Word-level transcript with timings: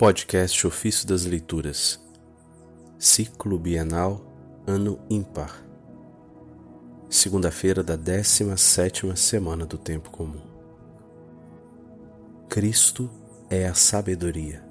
Podcast 0.00 0.66
Ofício 0.66 1.06
das 1.06 1.26
Leituras, 1.26 2.02
Ciclo 2.98 3.58
Bienal, 3.58 4.24
Ano 4.66 4.98
Ímpar, 5.10 5.62
segunda-feira 7.10 7.82
da 7.84 7.96
17 7.96 9.14
semana 9.14 9.66
do 9.66 9.76
Tempo 9.76 10.10
Comum. 10.10 10.40
Cristo 12.48 13.10
é 13.50 13.66
a 13.66 13.74
sabedoria. 13.74 14.64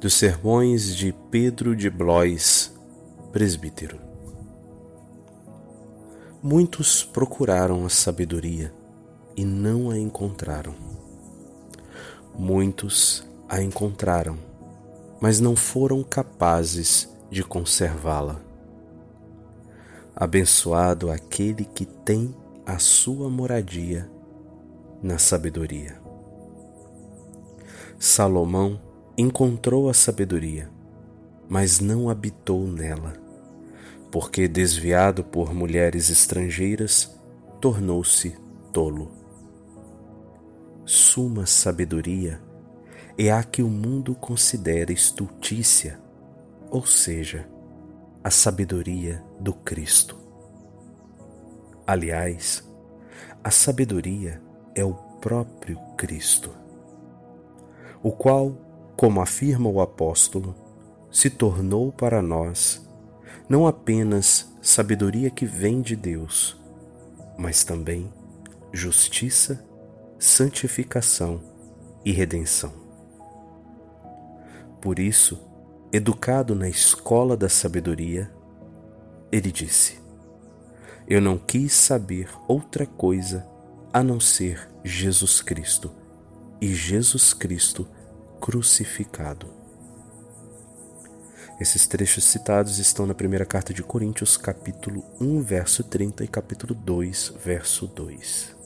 Dos 0.00 0.14
sermões 0.14 0.96
de 0.96 1.12
Pedro 1.30 1.76
de 1.76 1.90
Blois, 1.90 2.74
presbítero. 3.30 4.00
Muitos 6.42 7.04
procuraram 7.04 7.84
a 7.84 7.90
sabedoria 7.90 8.72
e 9.36 9.44
não 9.44 9.90
a 9.90 9.98
encontraram. 9.98 10.74
Muitos 12.34 13.28
a 13.50 13.60
encontraram, 13.60 14.38
mas 15.20 15.40
não 15.40 15.56
foram 15.56 16.04
capazes 16.04 17.12
de 17.28 17.42
conservá-la. 17.42 18.40
Abençoado 20.14 21.10
aquele 21.10 21.64
que 21.64 21.84
tem 21.84 22.32
a 22.64 22.78
sua 22.78 23.28
moradia 23.28 24.08
na 25.02 25.18
sabedoria. 25.18 26.00
Salomão 27.98 28.80
encontrou 29.18 29.90
a 29.90 29.94
sabedoria, 29.94 30.70
mas 31.48 31.80
não 31.80 32.08
habitou 32.08 32.68
nela, 32.68 33.14
porque, 34.12 34.46
desviado 34.46 35.24
por 35.24 35.52
mulheres 35.52 36.08
estrangeiras, 36.08 37.18
tornou-se 37.60 38.36
tolo. 38.72 39.10
Suma 40.84 41.46
sabedoria 41.46 42.40
é 43.18 43.30
a 43.30 43.42
que 43.42 43.62
o 43.62 43.68
mundo 43.68 44.14
considera 44.14 44.92
estultícia, 44.92 46.00
ou 46.70 46.86
seja, 46.86 47.48
a 48.22 48.30
sabedoria 48.30 49.22
do 49.38 49.52
Cristo. 49.52 50.18
Aliás, 51.86 52.62
a 53.42 53.50
sabedoria 53.50 54.40
é 54.74 54.84
o 54.84 54.94
próprio 54.94 55.78
Cristo, 55.96 56.50
o 58.02 58.12
qual, 58.12 58.56
como 58.96 59.20
afirma 59.20 59.68
o 59.68 59.80
apóstolo, 59.80 60.54
se 61.10 61.28
tornou 61.28 61.90
para 61.90 62.22
nós 62.22 62.88
não 63.50 63.66
apenas 63.66 64.48
sabedoria 64.62 65.28
que 65.28 65.44
vem 65.44 65.82
de 65.82 65.96
Deus, 65.96 66.56
mas 67.36 67.64
também 67.64 68.08
justiça, 68.72 69.66
santificação 70.20 71.40
e 72.04 72.12
redenção. 72.12 72.79
Por 74.80 74.98
isso, 74.98 75.38
educado 75.92 76.54
na 76.54 76.68
escola 76.68 77.36
da 77.36 77.48
sabedoria, 77.48 78.30
ele 79.30 79.52
disse: 79.52 79.98
Eu 81.06 81.20
não 81.20 81.36
quis 81.36 81.72
saber 81.72 82.28
outra 82.48 82.86
coisa 82.86 83.46
a 83.92 84.02
não 84.02 84.18
ser 84.18 84.68
Jesus 84.84 85.42
Cristo 85.42 85.90
e 86.60 86.74
Jesus 86.74 87.34
Cristo 87.34 87.86
crucificado. 88.40 89.46
Esses 91.60 91.86
trechos 91.86 92.24
citados 92.24 92.78
estão 92.78 93.06
na 93.06 93.14
primeira 93.14 93.44
carta 93.44 93.74
de 93.74 93.82
Coríntios, 93.82 94.38
capítulo 94.38 95.04
1, 95.20 95.42
verso 95.42 95.84
30 95.84 96.24
e 96.24 96.28
capítulo 96.28 96.74
2, 96.74 97.34
verso 97.44 97.86
2. 97.86 98.56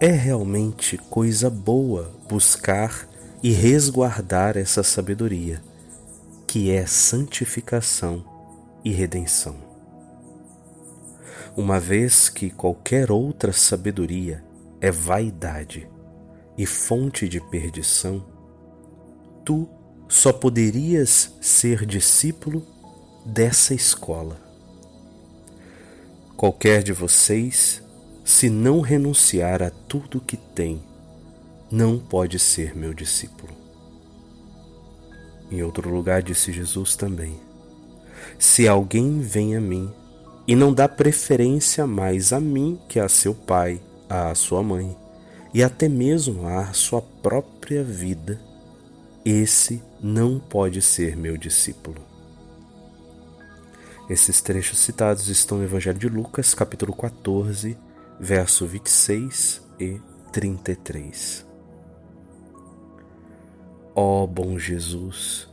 É 0.00 0.10
realmente 0.10 0.96
coisa 0.96 1.48
boa 1.48 2.10
buscar 2.28 3.09
e 3.42 3.52
resguardar 3.52 4.56
essa 4.56 4.82
sabedoria, 4.82 5.62
que 6.46 6.70
é 6.70 6.84
santificação 6.84 8.24
e 8.84 8.90
redenção. 8.90 9.56
Uma 11.56 11.80
vez 11.80 12.28
que 12.28 12.50
qualquer 12.50 13.10
outra 13.10 13.52
sabedoria 13.52 14.44
é 14.80 14.90
vaidade 14.90 15.88
e 16.56 16.66
fonte 16.66 17.28
de 17.28 17.40
perdição, 17.40 18.24
tu 19.44 19.68
só 20.08 20.32
poderias 20.32 21.34
ser 21.40 21.86
discípulo 21.86 22.66
dessa 23.24 23.74
escola. 23.74 24.40
Qualquer 26.36 26.82
de 26.82 26.92
vocês, 26.92 27.82
se 28.24 28.48
não 28.50 28.80
renunciar 28.80 29.62
a 29.62 29.70
tudo 29.70 30.20
que 30.20 30.36
tem 30.36 30.82
não 31.70 31.98
pode 31.98 32.38
ser 32.38 32.76
meu 32.76 32.92
discípulo. 32.92 33.52
Em 35.50 35.62
outro 35.62 35.88
lugar 35.88 36.22
disse 36.22 36.52
Jesus 36.52 36.96
também: 36.96 37.38
Se 38.38 38.66
alguém 38.66 39.20
vem 39.20 39.56
a 39.56 39.60
mim 39.60 39.92
e 40.46 40.56
não 40.56 40.72
dá 40.72 40.88
preferência 40.88 41.86
mais 41.86 42.32
a 42.32 42.40
mim 42.40 42.78
que 42.88 42.98
a 42.98 43.08
seu 43.08 43.34
pai, 43.34 43.80
a 44.08 44.34
sua 44.34 44.62
mãe 44.62 44.96
e 45.54 45.62
até 45.62 45.88
mesmo 45.88 46.46
a 46.46 46.72
sua 46.72 47.02
própria 47.02 47.82
vida, 47.82 48.40
esse 49.24 49.82
não 50.00 50.38
pode 50.38 50.80
ser 50.80 51.16
meu 51.16 51.36
discípulo. 51.36 52.00
Esses 54.08 54.40
trechos 54.40 54.78
citados 54.78 55.28
estão 55.28 55.58
no 55.58 55.64
Evangelho 55.64 55.98
de 55.98 56.08
Lucas, 56.08 56.52
capítulo 56.52 56.92
14, 56.92 57.78
verso 58.18 58.66
26 58.66 59.62
e 59.78 60.00
33. 60.32 61.49
Ó 63.94 64.22
oh, 64.22 64.26
bom 64.26 64.56
Jesus, 64.56 65.48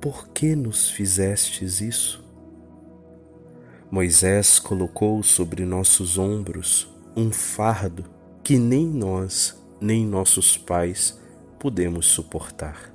por 0.00 0.28
que 0.28 0.54
nos 0.54 0.90
fizestes 0.90 1.80
isso? 1.80 2.22
Moisés 3.90 4.58
colocou 4.58 5.22
sobre 5.22 5.64
nossos 5.64 6.18
ombros 6.18 6.88
um 7.16 7.30
fardo 7.30 8.04
que 8.42 8.58
nem 8.58 8.86
nós, 8.86 9.56
nem 9.80 10.04
nossos 10.06 10.58
pais 10.58 11.18
pudemos 11.58 12.06
suportar. 12.06 12.92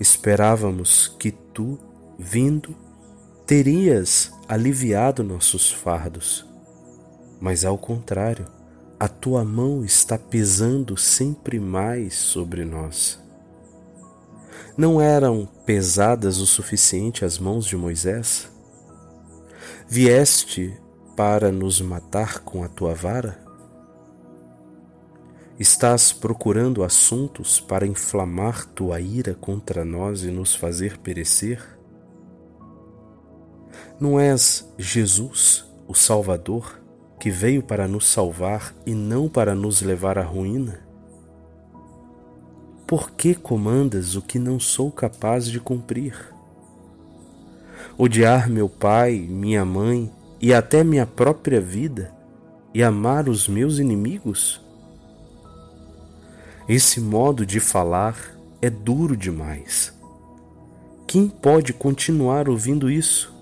Esperávamos 0.00 1.08
que 1.08 1.30
tu, 1.30 1.78
vindo, 2.18 2.74
terias 3.46 4.32
aliviado 4.48 5.22
nossos 5.22 5.70
fardos, 5.70 6.46
mas 7.40 7.64
ao 7.64 7.76
contrário, 7.76 8.46
a 8.98 9.08
tua 9.08 9.44
mão 9.44 9.84
está 9.84 10.16
pesando 10.16 10.96
sempre 10.96 11.58
mais 11.58 12.14
sobre 12.14 12.64
nós. 12.64 13.18
Não 14.76 15.00
eram 15.00 15.46
pesadas 15.64 16.38
o 16.38 16.46
suficiente 16.46 17.24
as 17.24 17.38
mãos 17.38 17.66
de 17.66 17.76
Moisés? 17.76 18.50
Vieste 19.88 20.76
para 21.16 21.52
nos 21.52 21.80
matar 21.80 22.40
com 22.40 22.64
a 22.64 22.68
tua 22.68 22.94
vara? 22.94 23.44
Estás 25.58 26.12
procurando 26.12 26.82
assuntos 26.82 27.60
para 27.60 27.86
inflamar 27.86 28.66
tua 28.66 29.00
ira 29.00 29.34
contra 29.34 29.84
nós 29.84 30.24
e 30.24 30.30
nos 30.30 30.54
fazer 30.54 30.98
perecer? 30.98 31.62
Não 34.00 34.18
és 34.18 34.68
Jesus, 34.76 35.64
o 35.86 35.94
Salvador? 35.94 36.83
Que 37.24 37.30
veio 37.30 37.62
para 37.62 37.88
nos 37.88 38.06
salvar 38.06 38.74
e 38.84 38.92
não 38.92 39.30
para 39.30 39.54
nos 39.54 39.80
levar 39.80 40.18
à 40.18 40.22
ruína? 40.22 40.80
Por 42.86 43.12
que 43.12 43.34
comandas 43.34 44.14
o 44.14 44.20
que 44.20 44.38
não 44.38 44.60
sou 44.60 44.92
capaz 44.92 45.46
de 45.46 45.58
cumprir? 45.58 46.14
Odiar 47.96 48.50
meu 48.50 48.68
pai, 48.68 49.16
minha 49.26 49.64
mãe 49.64 50.12
e 50.38 50.52
até 50.52 50.84
minha 50.84 51.06
própria 51.06 51.62
vida 51.62 52.12
e 52.74 52.82
amar 52.82 53.26
os 53.26 53.48
meus 53.48 53.78
inimigos? 53.78 54.60
Esse 56.68 57.00
modo 57.00 57.46
de 57.46 57.58
falar 57.58 58.36
é 58.60 58.68
duro 58.68 59.16
demais. 59.16 59.94
Quem 61.06 61.26
pode 61.30 61.72
continuar 61.72 62.50
ouvindo 62.50 62.90
isso? 62.90 63.33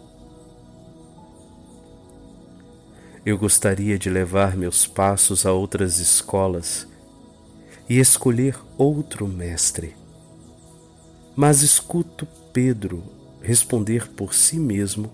Eu 3.24 3.38
gostaria 3.38 3.96
de 3.96 4.10
levar 4.10 4.56
meus 4.56 4.84
passos 4.84 5.46
a 5.46 5.52
outras 5.52 5.98
escolas 5.98 6.88
e 7.88 8.00
escolher 8.00 8.58
outro 8.76 9.28
mestre. 9.28 9.94
Mas 11.36 11.62
escuto 11.62 12.26
Pedro 12.52 13.04
responder 13.40 14.08
por 14.08 14.34
si 14.34 14.58
mesmo 14.58 15.12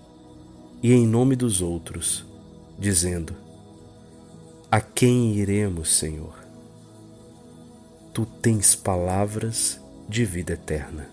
e 0.81 0.91
em 0.91 1.05
nome 1.05 1.35
dos 1.35 1.61
outros, 1.61 2.25
dizendo: 2.79 3.35
A 4.71 4.81
quem 4.81 5.35
iremos, 5.35 5.95
Senhor? 5.95 6.33
Tu 8.11 8.25
tens 8.25 8.75
palavras 8.75 9.79
de 10.07 10.25
vida 10.25 10.53
eterna. 10.53 11.07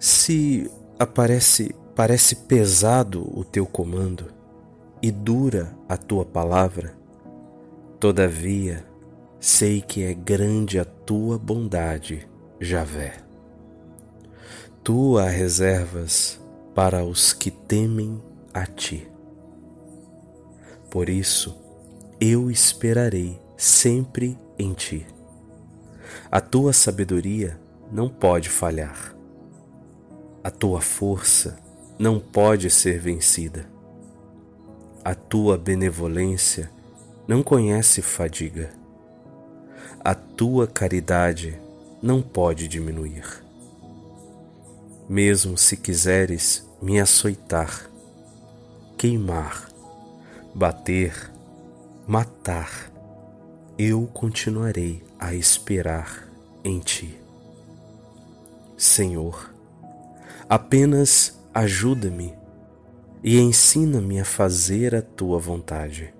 Se 0.00 0.70
aparece 0.98 1.74
Parece 1.94 2.36
pesado 2.36 3.30
o 3.38 3.44
teu 3.44 3.66
comando 3.66 4.32
e 5.02 5.10
dura 5.10 5.76
a 5.88 5.96
tua 5.96 6.24
palavra, 6.24 6.94
todavia 8.00 8.84
sei 9.38 9.80
que 9.80 10.04
é 10.04 10.14
grande 10.14 10.78
a 10.78 10.84
tua 10.84 11.38
bondade, 11.38 12.28
Javé. 12.60 13.16
Tu 14.84 15.18
a 15.18 15.28
reservas 15.28 16.40
para 16.74 17.04
os 17.04 17.32
que 17.32 17.50
temem 17.50 18.22
a 18.54 18.64
ti. 18.64 19.10
Por 20.88 21.08
isso, 21.08 21.60
eu 22.20 22.50
esperarei 22.50 23.40
sempre 23.56 24.38
em 24.58 24.72
ti. 24.72 25.06
A 26.30 26.40
tua 26.40 26.72
sabedoria 26.72 27.60
não 27.90 28.08
pode 28.08 28.48
falhar. 28.48 29.14
A 30.42 30.50
tua 30.50 30.80
força 30.80 31.58
não 32.02 32.18
pode 32.18 32.68
ser 32.68 32.98
vencida. 32.98 33.64
A 35.04 35.14
tua 35.14 35.56
benevolência 35.56 36.68
não 37.28 37.44
conhece 37.44 38.02
fadiga. 38.02 38.70
A 40.00 40.12
tua 40.12 40.66
caridade 40.66 41.60
não 42.02 42.20
pode 42.20 42.66
diminuir. 42.66 43.44
Mesmo 45.08 45.56
se 45.56 45.76
quiseres 45.76 46.68
me 46.82 47.00
açoitar, 47.00 47.88
queimar, 48.98 49.68
bater, 50.52 51.30
matar, 52.04 52.90
eu 53.78 54.08
continuarei 54.12 55.04
a 55.20 55.32
esperar 55.34 56.28
em 56.64 56.80
ti. 56.80 57.16
Senhor, 58.76 59.54
apenas 60.48 61.40
ajuda-me 61.54 62.34
e 63.22 63.38
ensina-me 63.38 64.20
a 64.20 64.24
fazer 64.24 64.94
a 64.94 65.02
tua 65.02 65.38
vontade. 65.38 66.12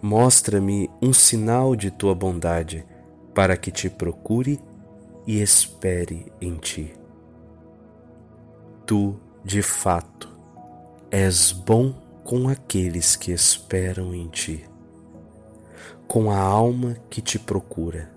Mostra-me 0.00 0.88
um 1.02 1.12
sinal 1.12 1.74
de 1.74 1.90
tua 1.90 2.14
bondade 2.14 2.86
para 3.34 3.56
que 3.56 3.70
te 3.70 3.90
procure 3.90 4.60
e 5.26 5.40
espere 5.40 6.32
em 6.40 6.56
ti. 6.56 6.94
Tu, 8.86 9.16
de 9.44 9.60
fato, 9.60 10.28
és 11.10 11.52
bom 11.52 11.92
com 12.24 12.48
aqueles 12.48 13.16
que 13.16 13.32
esperam 13.32 14.14
em 14.14 14.28
ti, 14.28 14.64
com 16.06 16.30
a 16.30 16.38
alma 16.38 16.96
que 17.10 17.20
te 17.20 17.38
procura. 17.38 18.10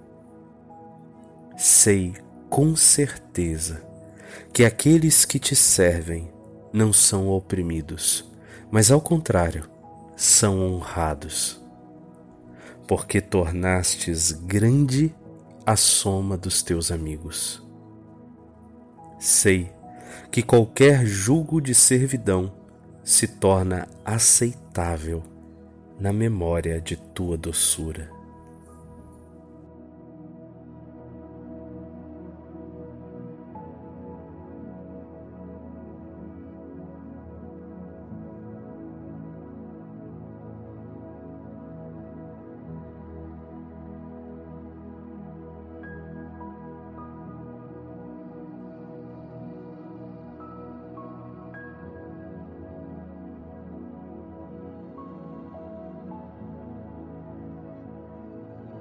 Sei 1.57 2.13
com 2.49 2.75
certeza 2.75 3.90
que 4.53 4.65
aqueles 4.65 5.25
que 5.25 5.39
te 5.39 5.55
servem 5.55 6.31
não 6.73 6.91
são 6.93 7.29
oprimidos, 7.29 8.29
mas 8.69 8.91
ao 8.91 9.01
contrário, 9.01 9.69
são 10.15 10.61
honrados. 10.61 11.61
Porque 12.87 13.21
tornastes 13.21 14.31
grande 14.31 15.13
a 15.65 15.75
soma 15.75 16.37
dos 16.37 16.61
teus 16.61 16.91
amigos. 16.91 17.63
Sei 19.19 19.71
que 20.31 20.41
qualquer 20.41 21.05
jugo 21.05 21.61
de 21.61 21.75
servidão 21.75 22.53
se 23.03 23.27
torna 23.27 23.87
aceitável 24.05 25.23
na 25.99 26.11
memória 26.11 26.81
de 26.81 26.95
tua 26.95 27.37
doçura. 27.37 28.20